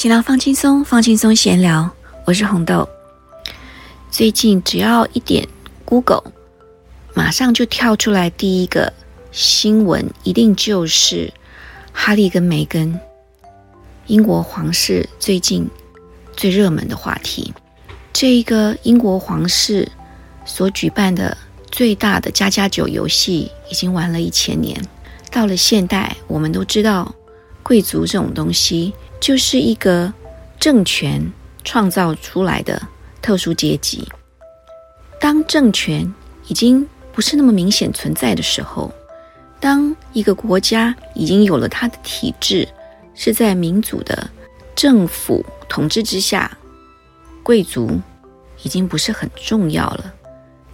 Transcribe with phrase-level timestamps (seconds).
[0.00, 1.90] 闲聊放轻松，放轻松闲聊，
[2.24, 2.88] 我是红豆。
[4.10, 5.46] 最近只要一点
[5.84, 6.32] Google，
[7.12, 8.90] 马上就跳出来第一个
[9.30, 11.30] 新闻，一定就是
[11.92, 12.98] 哈利跟梅根，
[14.06, 15.68] 英国皇室最近
[16.34, 17.52] 最热门的话题。
[18.10, 19.86] 这一个英国皇室
[20.46, 21.36] 所举办的
[21.70, 24.82] 最大的家家酒游戏，已经玩了一千年。
[25.30, 27.14] 到了现代，我们都知道
[27.62, 28.94] 贵族这种东西。
[29.20, 30.12] 就是一个
[30.58, 31.22] 政权
[31.62, 32.80] 创造出来的
[33.20, 34.08] 特殊阶级。
[35.20, 36.12] 当政权
[36.48, 38.90] 已经不是那么明显存在的时候，
[39.60, 42.66] 当一个国家已经有了它的体制，
[43.14, 44.28] 是在民主的
[44.74, 46.56] 政府统治之下，
[47.42, 48.00] 贵族
[48.62, 50.14] 已经不是很重要了。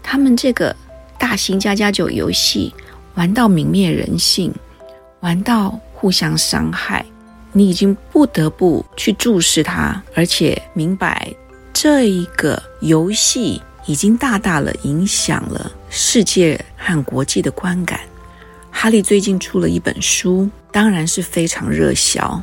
[0.03, 0.75] 他们这个
[1.19, 2.73] 大型家家酒游戏
[3.17, 4.55] 玩到泯灭人性，
[5.19, 7.05] 玩到互相伤害。
[7.57, 11.35] 你已经不得不去注视它，而且明白
[11.73, 17.99] 这一个游戏已经大大的影响了世界和国际的观感。
[18.71, 22.39] 哈利最近出了一本书，当然是非常热销，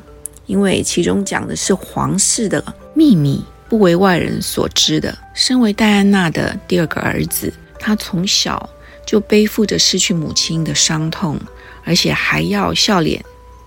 [0.47, 5.15] 因为其中讲的是皇室的秘密，不为外人所知的。
[5.35, 8.67] 身为戴安娜的第二个儿子，他从小
[9.05, 11.39] 就背负着失去母亲的伤痛，
[11.83, 13.23] 而且还要笑脸。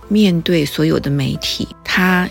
[0.09, 2.29] 面对所有的媒体，他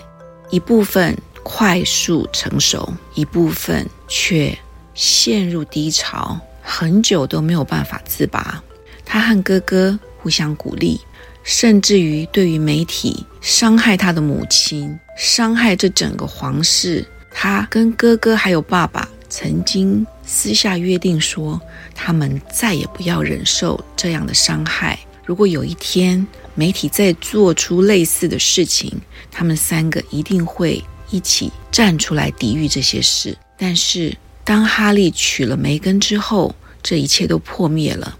[0.49, 4.57] 一部分快速成熟，一部分却
[4.93, 8.63] 陷入低潮，很久都没有办法自拔。
[9.05, 10.99] 他和哥哥互相鼓励，
[11.43, 17.05] 甚至于对于媒体伤害他的母亲，伤害这整个皇室。
[17.29, 21.61] 他跟哥哥还有爸爸曾经私下约定说，
[21.93, 24.97] 他们再也不要忍受这样的伤害。
[25.25, 28.91] 如果有一天，媒体再做出类似的事情，
[29.31, 33.35] 他们三个一定会一起站出来抵御这些事。
[33.57, 38.17] 但是，当哈利娶了梅根之后，这一切都破灭了。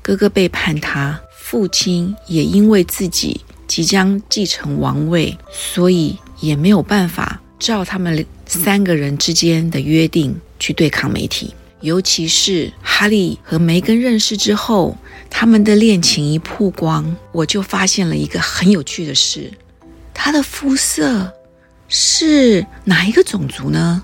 [0.00, 11.52] 哥哥背叛他，父亲也因为自己即将继承王位，所以也没有办法照他们三个人之间的约定去对抗媒体。
[11.82, 14.96] 尤其是哈利和梅根认识之后，
[15.28, 19.52] 他们的恋情一曝光，我就发现了一个很有趣的事：
[20.14, 21.32] 他的肤色
[21.88, 24.02] 是哪一个种族呢？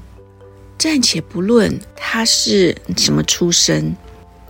[0.77, 3.97] 暂且不论他是什么出身，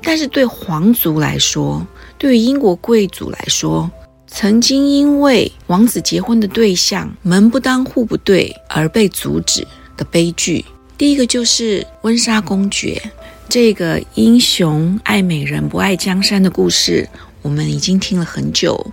[0.02, 3.90] 但是对皇族来说，对于英国贵族来说，
[4.26, 9.66] 曾经因为王子结婚的对象门不当户不对而被阻止
[9.96, 10.64] 的悲剧，
[10.98, 13.00] 第一个就是温莎公爵。
[13.48, 17.08] 这个英雄爱美人不爱江山的故事，
[17.40, 18.84] 我们已经听了很久，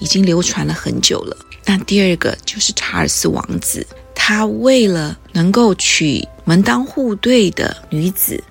[0.00, 1.36] 已经流传了很久了。
[1.64, 8.42] 那第二个就是查尔斯王子，他为了能够娶门当户对的女子，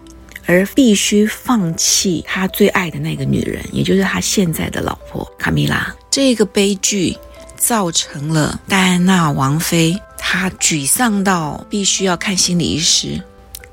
[0.46, 5.94] 而必须放弃他最爱的那个女人，也就是他现在的老婆卡米拉。
[6.10, 7.16] 这个悲剧
[7.56, 9.96] 造成了戴安娜王妃，
[10.28, 13.22] 他沮丧到必须要看心理医师。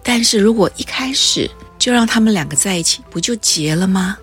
[0.03, 4.19] 但是如果一开始就让他们两个在一起，不就结了吗？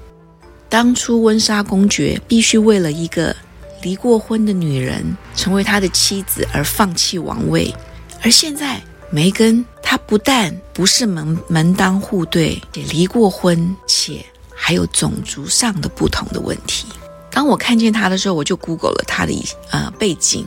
[0.70, 3.36] 当初温莎公爵必须为了一个
[3.82, 5.04] 离过婚的女人
[5.36, 7.74] 成为他的妻子而放弃王位，
[8.22, 8.80] 而现在
[9.10, 14.24] 梅根她不但不是门门当户对，也离过婚，且
[14.54, 16.86] 还有种族上的不同的问题。
[17.32, 19.34] 当我看见他的时候，我就 Google 了他的
[19.72, 20.46] 呃背景，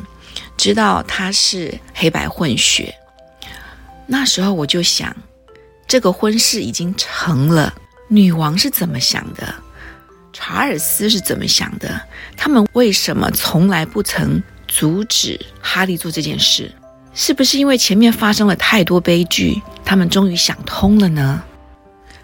[0.62, 2.94] 知道他是黑白混血。
[4.06, 5.12] 那时候我就想，
[5.88, 7.74] 这个婚事已经成了，
[8.06, 9.52] 女王是怎么想的？
[10.32, 12.00] 查尔斯是怎么想的？
[12.36, 16.72] 他们为什么从来不曾阻止哈利做这件事？
[17.12, 21.42] 是不是因为前面发生了太多悲剧，他们终于想通了呢？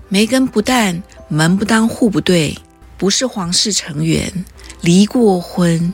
[0.09, 2.57] 梅根不但门不当户不对，
[2.97, 4.33] 不是皇室成员，
[4.81, 5.93] 离过婚，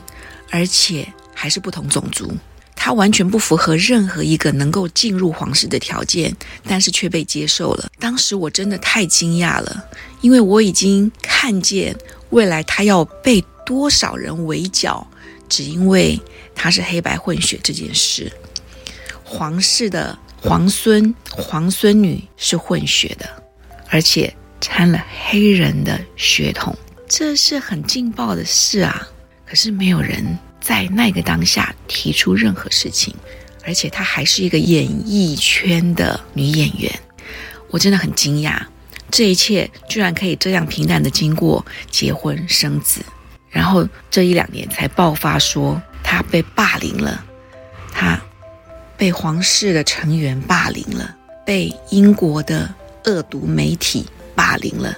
[0.51, 2.33] 而且还是不同种族。
[2.75, 6.35] 他完全不符合任何一个能够进入皇室的条件，
[6.67, 7.89] 但是却被接受了。
[7.99, 9.83] 当时我真的太惊讶了，
[10.21, 11.95] 因为我已经看见
[12.29, 15.07] 未来他要被多少人围剿，
[15.49, 16.19] 只因为
[16.53, 18.31] 他是黑白混血这件事。
[19.23, 23.27] 皇室的皇孙、皇孙女是混血的，
[23.89, 26.77] 而且掺了黑人的血统，
[27.07, 29.07] 这是很劲爆的事啊！
[29.47, 30.23] 可是没有人。
[30.65, 33.13] 在那个当下提出任何事情，
[33.63, 36.91] 而且她还是一个演艺圈的女演员，
[37.69, 38.59] 我真的很惊讶，
[39.11, 42.99] 这一切居然可以这样平淡的经过结婚生子，
[43.51, 47.23] 然后这一两年才爆发说她被霸凌了，
[47.93, 48.19] 她
[48.97, 51.15] 被皇室的成员霸凌了，
[51.45, 52.73] 被英国的
[53.03, 54.03] 恶毒媒体
[54.33, 54.97] 霸凌了，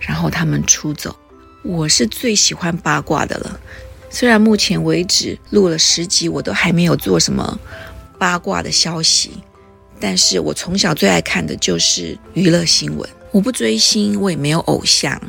[0.00, 1.16] 然后他们出走。
[1.62, 3.60] 我是最喜欢八卦的了，
[4.10, 7.58] 虽然目前为止录了十集，我都还没有做什么
[8.18, 9.30] 八卦的消息，
[10.00, 13.08] 但是我从小最爱看的就是娱乐新闻。
[13.30, 15.20] 我不追星，我也没有偶像，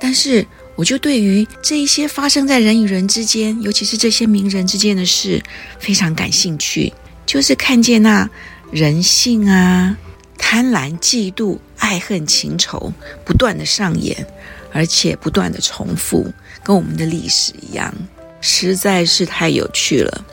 [0.00, 0.46] 但是。
[0.76, 5.42] 我就对于这一些发生在人与人之间，尤其是这些名人之间的事，
[5.78, 6.90] 非常感兴趣。
[7.26, 8.26] 就是看见那
[8.70, 9.94] 人性啊、
[10.38, 12.94] 贪婪、嫉妒、爱恨情仇
[13.26, 14.26] 不断的上演，
[14.72, 16.32] 而且不断的重复，
[16.62, 17.94] 跟我们的历史一样，
[18.40, 20.24] 实在是太有趣了。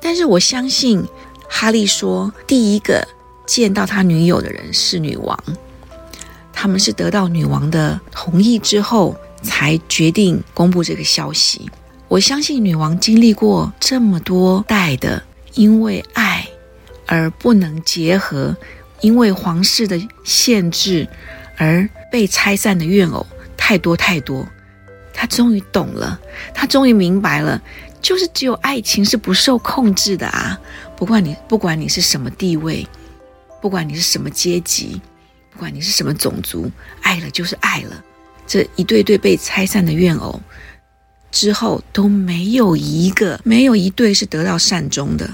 [0.00, 1.04] 但是我相信，
[1.48, 3.06] 哈利说，第一个
[3.46, 5.38] 见到他女友的人是女王，
[6.52, 9.16] 他们是得到女王的同意之后。
[9.42, 11.70] 才决定公布这个消息。
[12.08, 15.22] 我相信女王经历过这么多代的
[15.54, 16.46] 因为爱
[17.06, 18.54] 而不能结合，
[19.00, 21.08] 因为皇室的限制
[21.56, 23.26] 而被拆散的怨偶
[23.70, 24.44] 太多太多。
[25.14, 26.20] 他终于懂了，
[26.52, 27.62] 他终于明白了，
[28.02, 30.58] 就是只有爱情是不受控制的啊！
[30.96, 32.84] 不管你不管你是什么地位，
[33.62, 35.00] 不管你是什么阶级，
[35.52, 36.68] 不管你是什么种族，
[37.02, 38.04] 爱了就是爱了。
[38.44, 40.40] 这一对对被拆散的怨偶
[41.30, 45.30] 之后都没有一个没有一对是得到善终的。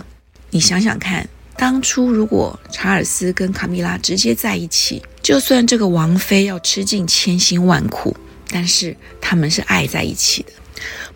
[0.50, 8.14] 你想想看，当初如果查尔斯跟卡米拉直接在一起，就算这个王妃要吃尽千辛万苦，
[8.50, 10.52] 但是他们是爱在一起的，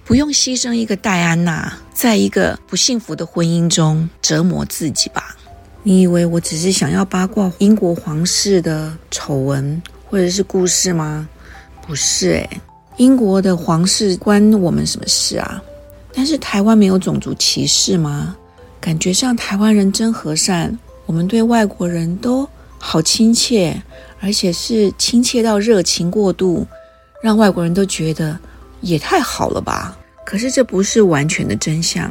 [0.04, 5.36] 不用牺牲一个戴安娜，在一个不幸福的婚姻中折磨自己吧？
[5.82, 11.28] 你以为我只是想要八卦英国皇室的丑闻或者是故事吗？
[11.86, 12.60] 不是诶，
[12.98, 15.62] 英国的皇室关我们什么事啊？
[16.12, 18.36] 但是台湾没有种族歧视吗？
[18.80, 22.48] 感觉上台湾人真和善，我们对外国人都
[22.78, 23.80] 好亲切，
[24.20, 26.66] 而且是亲切到热情过度，
[27.22, 28.38] 让外国人都觉得
[28.80, 29.96] 也太好了吧？
[30.24, 32.10] 可是这不是完全的真相。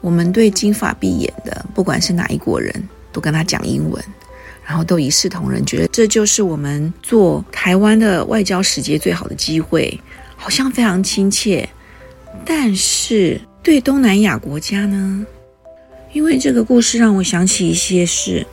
[0.00, 4.02] 我们对金发碧眼的，不管是哪一国人，都跟他讲英文。
[4.62, 10.00] 然后都一视同仁，觉得这就是我们做台湾的外交使节最好的机会，
[10.36, 11.68] 好像非常亲切。
[12.44, 15.26] 但是对东南亚国家呢？
[16.12, 18.46] 因为这个故事让我想起一些事。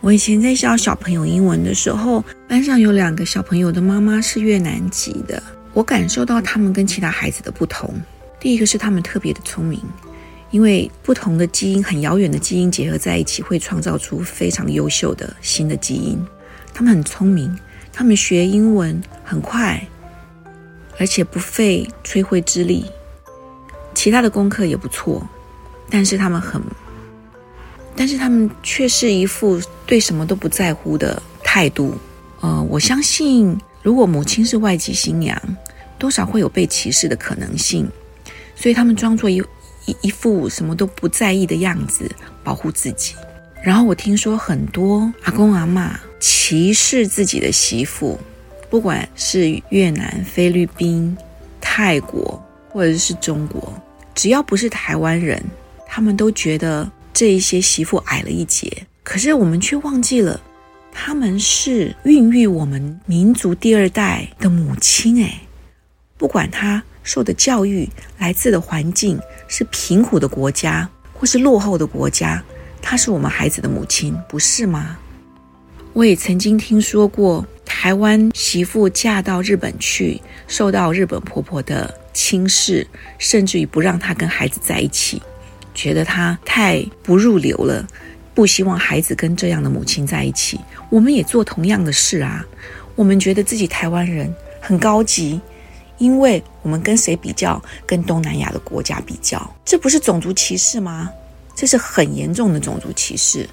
[0.00, 5.42] 我以前在教小朋友英文的时候，班上有两个小朋友的妈妈是越南籍的，
[5.72, 7.92] 我感受到他们跟其他孩子的不同。
[8.38, 9.80] 第一个是他们特别的聪明。
[10.50, 16.18] 因为不同的基因，很遥远的基因结合在一起，会创造出非常优秀的新的基因。
[16.72, 17.54] 他们很聪明，
[17.92, 19.86] 他们学英文很快，
[20.98, 22.86] 而且不费吹灰之力。
[23.92, 25.28] 其他的功课也不错，
[25.90, 26.62] 但是他们很，
[27.98, 31.98] 但是他们却是一副对什么都不在乎的态度。
[32.40, 35.36] 呃，我相信，如果母亲是外籍新娘，
[35.98, 37.88] 多少会有被歧视的可能性，
[38.54, 39.42] 所以他们装作一。
[39.86, 42.06] 一一副什么都不在意的样子，
[42.44, 43.14] 保护自己。
[43.62, 48.20] 然后我听说很多阿公阿妈歧视自己的媳妇，
[48.68, 51.16] 不管是越南、菲律宾、
[51.58, 53.72] 泰国或者是中国，
[54.14, 55.42] 只要不是台湾人，
[55.86, 56.86] 他们都觉得
[57.18, 58.86] 这一些媳妇矮了一截。
[59.02, 60.40] 可是我们却忘记了，
[60.92, 65.16] 他们是孕育我们民族第二代的母亲。
[65.16, 65.40] 诶，
[66.16, 69.18] 不管他受的教育、来自的环境。
[69.50, 72.44] 是贫苦的国家，或是落后的国家，
[72.82, 74.98] 她是我们孩子的母亲，不是吗？
[75.94, 85.22] 我也曾经听说过台湾媳妇嫁到日本去，受到日本婆婆的轻视，甚至于不让她跟孩子在一起，
[85.78, 87.86] 觉得她太不入流了，
[88.34, 90.58] 不希望孩子跟这样的母亲在一起。
[90.90, 92.44] 我们也做同样的事啊，
[92.96, 95.40] 我们觉得自己台湾人很高级。
[95.98, 97.60] 因为我们跟谁比较？
[97.84, 101.10] 跟东南亚的国家比较，这不是种族歧视吗？
[101.56, 103.48] 这是很严重的种族歧视。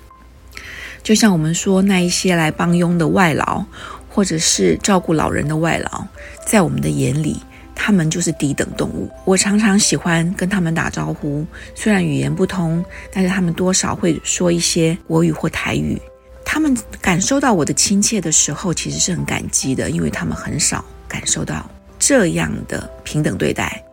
[1.02, 3.64] 就像我们说，那一些来帮佣的外劳，
[4.10, 6.06] 或者是照顾老人的外劳，
[6.46, 7.42] 在我们的眼里，
[7.76, 9.10] 他们就是低等动物。
[9.26, 16.02] 我常常喜欢跟他们打招呼，虽然语言不通，但是他们多少会说一些国语或台语。
[16.44, 21.70] 他们感受到我的亲切的时候，其实是很感激的，因为他们很少感受到。
[21.98, 23.84] 这样的平等对待，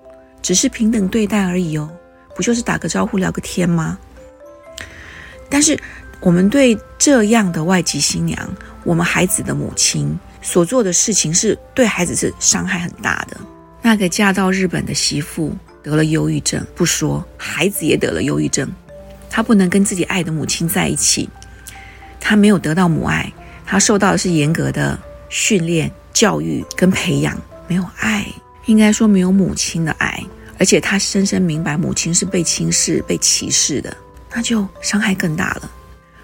[0.43, 1.89] 只是平等对待而已哦，
[2.35, 3.99] 不就是打个招呼聊个天吗？
[5.49, 5.79] 但是
[6.21, 13.37] 我们对这样的外籍新娘，我们孩子的母亲所做的事情，是对孩子是伤害很大的。
[13.83, 18.71] 那个嫁到日本的媳妇得了忧郁症，不说，孩子也得了忧郁症，
[19.29, 21.29] 他不能跟自己爱的母亲在一起，
[22.21, 23.33] 他没有得到母爱，
[23.67, 24.97] 他受到的是严格的
[25.29, 27.37] 训练、教育跟培养，
[27.67, 28.25] 没有爱，
[28.67, 30.25] 应该说没有母亲的爱，
[30.59, 33.97] 而且他深深明白母亲是被轻视、被歧视的，
[34.33, 35.69] 那就伤害更大了。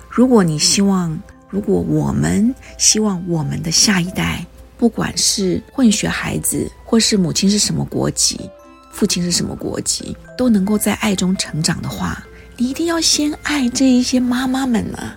[0.09, 1.19] 如果你希望，
[1.51, 4.47] 如果我们希望我们的下一代，
[4.77, 8.49] 不管是混血孩子，或是母亲是什么国籍，
[8.91, 12.27] 父亲是什么国籍，都能够在爱中成长的话。
[12.57, 15.15] 你一定要先爱这一些妈妈们啊，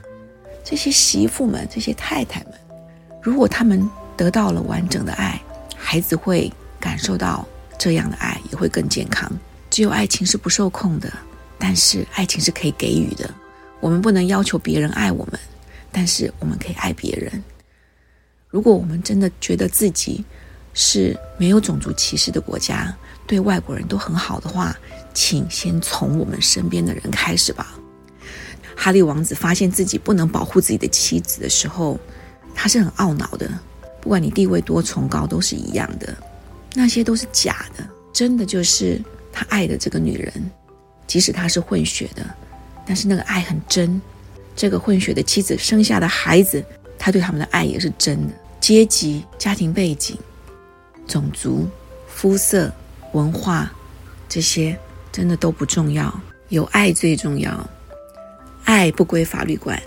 [0.65, 2.53] 这些媳妇们，这些太太们。
[3.21, 5.41] 如果他们得到了完整的爱，
[5.77, 7.47] 孩子会感受到
[7.77, 9.31] 这样的爱，也会更健康。
[9.69, 11.09] 只有爱情是不受控的，
[11.57, 13.33] 但是爱情是可以给予的。
[13.79, 15.39] 我们不能要求别人爱我们，
[15.89, 17.41] 但是我们可以爱别人。
[18.49, 20.25] 如果我们真的觉得自己
[20.73, 22.95] 是没有种族歧视的国家，
[23.27, 24.75] 对外国人都很好的话。
[25.13, 27.77] 请先从我们身边的人开始吧。
[28.75, 31.99] 哈利王子发现自己不能保护自己的妻子的时候，
[32.55, 33.49] 他是很懊恼的。
[33.99, 36.15] 不管你地位多崇高，都是一样的，
[36.73, 37.85] 那些都是假的。
[38.13, 39.01] 真的就是
[39.33, 40.51] 他爱的这个女人，
[41.05, 42.25] 即使她是混血的，
[42.85, 44.01] 但是那个爱很真。
[44.55, 46.63] 这个混血的妻子生下的孩子，
[46.97, 48.33] 他对他们的爱也是真的。
[48.61, 50.17] 阶级、家庭背景、
[51.07, 51.67] 种族、
[52.07, 52.71] 肤色、
[53.13, 53.71] 文化
[54.27, 54.77] 这些。
[55.13, 57.69] 真的都不重要，有爱最重要。
[58.63, 59.77] 爱不归法律管，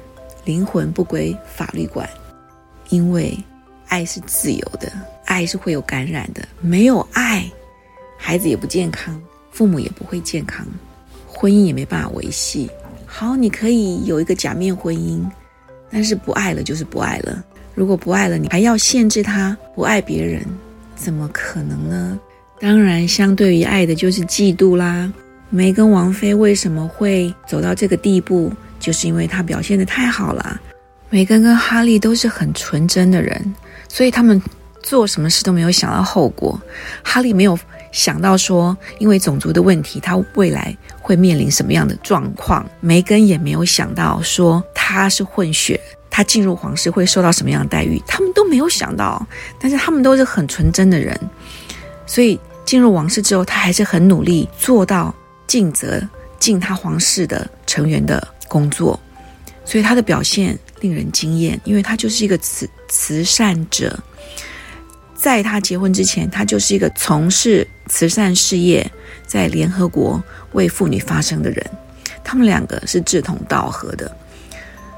[0.44, 2.06] 灵魂不归法律管，
[2.90, 3.35] 因为
[3.88, 4.92] 爱是自由的，
[5.25, 6.47] 爱是会有感染的。
[6.61, 7.50] 没有爱，
[8.18, 9.18] 孩子也不健康，
[9.50, 10.66] 父母也不会健康，
[11.26, 12.71] 婚姻也没办法维系。
[13.06, 15.25] 好，你可以有一个假面婚姻，
[15.90, 17.42] 但是不爱了就是不爱了。
[17.75, 20.44] 如果不爱了，你还要限制他不爱别人，
[20.96, 22.18] 怎么可能呢？
[22.60, 25.12] 当然，相对于爱的就是嫉妒啦。
[25.50, 28.52] 梅根王妃为什么会走到这个地步？
[28.80, 30.60] 就是因为她表现得太好了。
[31.10, 33.54] 梅根跟哈利都是很纯真的人，
[33.88, 34.40] 所以他们
[34.82, 36.60] 做什么事都没有想到后果。
[37.02, 37.58] 哈利没有
[37.92, 42.68] 想到说，因为种族的问题，他未来会面临什么样的状况。
[42.80, 45.80] 梅根也没有想到说他是混血，
[46.16, 49.26] 他进入皇室会受到什么样的待遇，他们都没有想到。
[49.59, 51.18] 但是他们都是很纯真的人。
[52.06, 55.12] 所以进入王室之后，他还是很努力做到
[55.49, 56.00] 尽责
[56.38, 59.00] 尽他皇室的成员的工作，
[59.64, 63.99] 所以他的表现令人惊艳，因为他就是一个慈慈善者。
[65.16, 68.88] 在他结婚之前，他就是一个从事慈善事业，
[69.26, 71.71] 在联合国为妇女发声的人。
[72.23, 74.16] 他们两个是志同道合的，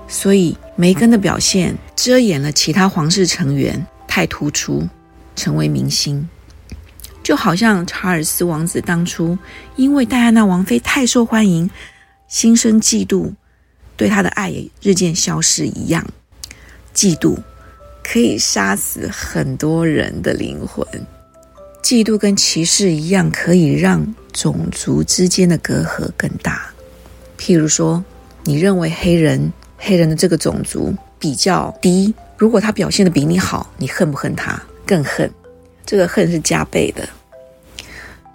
[0.08, 4.88] 所以梅根的表现遮掩了其他皇室成员太突出，
[5.34, 6.28] 成为明星。
[7.22, 9.36] 就好像查尔斯王子当初
[9.74, 11.68] 因为戴安娜王妃太受欢迎，
[12.28, 13.32] 心生嫉妒，
[13.96, 16.06] 对她的爱也日渐消失一样。
[16.94, 17.36] 嫉妒
[18.04, 20.86] 可以杀死很多人的灵魂，
[21.82, 26.70] 嫉妒跟歧视一样，可以让种族之间的隔阂更大。
[27.36, 28.04] 譬如说，
[28.44, 34.60] 你认为黑人黑人的这个种族比较低，如果他表现的比你好，你恨不恨他？
[34.86, 35.30] 更恨。
[35.84, 37.08] 这个恨是加倍的，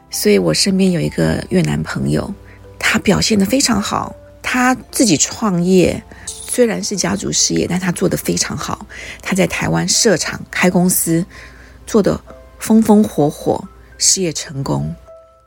[0.10, 2.34] 所以我身边有一个越南朋友，
[2.80, 8.86] 他表现的非常好，他自己创业，虽然是家族事业，但他做的非常好。
[9.22, 11.26] 他在台湾设厂开公司，
[11.86, 12.18] 做的
[12.58, 13.62] 风风火火，
[13.98, 14.96] 事业成功。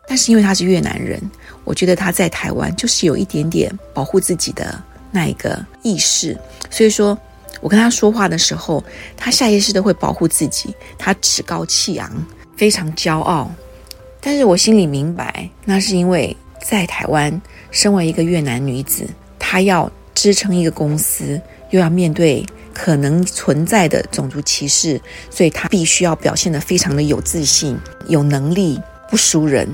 [0.07, 1.19] 但是因为他是越南人，
[1.65, 4.79] 我觉得他在台湾就是有一点点保护自己的
[5.15, 6.37] 那一个意识，
[6.69, 7.17] 所以说。
[7.61, 8.85] 我跟他说话的时候，
[9.17, 12.13] 他下意识的会保护自己，他趾高气扬，
[12.59, 13.51] 非常骄傲。
[14.21, 17.41] 但是我心里明白，那是因为在台湾，
[17.71, 19.07] 身为一个越南女子，
[19.39, 21.41] 她要支撑一个公司，
[21.71, 22.45] 又要面对
[22.75, 27.79] 可能存在的种族歧视，所以她必须要表现得非常的有自信、
[28.09, 28.79] 有能力、
[29.09, 29.67] 不输人。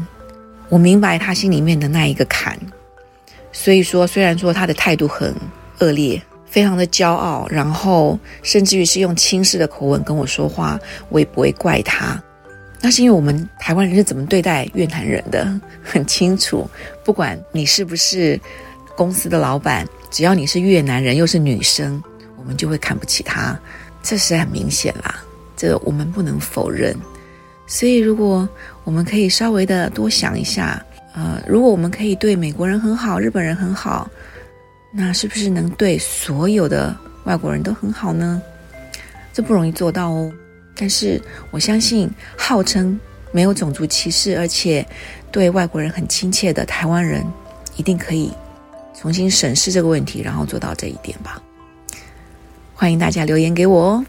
[0.69, 2.57] 我明白他心里面的那一个坎，
[3.63, 5.35] 所以说，虽然说他的态度很
[5.81, 6.21] 恶劣。
[6.47, 10.77] 非常的骄傲，然后甚至于是用轻视的口吻跟我说话，
[11.09, 12.21] 我也不会怪他。
[12.81, 15.49] 那是因为我们台湾人是怎么对待越南人的
[15.81, 16.69] 很清楚，
[17.05, 18.41] 不管你是不是
[18.97, 22.03] 公司的老板，只要你是越南人又是女生，
[22.37, 23.57] 我们就会看不起他，
[24.03, 25.23] 这是很明显啦，
[25.57, 26.97] 这我们不能否认。
[27.65, 28.49] 所以如果
[28.83, 34.09] 我们可以稍微的多想一下，呃如果我们可以对美国人很好日本人很好
[34.93, 38.41] 那是不是能对所有的外国人都很好呢？
[39.33, 40.33] 这不容易做到哦。
[40.75, 42.99] 但是我相信号称
[43.33, 44.87] 没有种族歧视而且
[45.31, 47.25] 对外国人很亲切的台湾人
[47.77, 48.33] 一定可以
[48.99, 51.41] 重新审视这个问题然后做到这一点吧。
[52.75, 54.05] 欢迎大家留言给我哦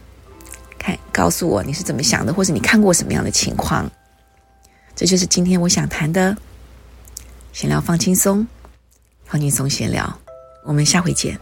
[0.78, 3.90] 看告诉我你是怎么想的或者你看过什么样的情况。
[4.96, 6.36] 这就是今天我想谈的
[7.52, 8.46] 闲聊放轻松
[9.24, 10.18] 放轻松闲聊。
[10.64, 11.38] 我们下回见。